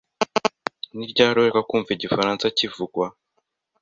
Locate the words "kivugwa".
2.57-3.05